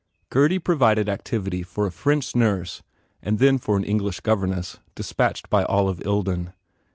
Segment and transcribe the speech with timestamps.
[0.31, 2.81] Gurdy provided activity for a French nurse
[3.21, 6.53] and then for an English governess despatched by Olive Ilden.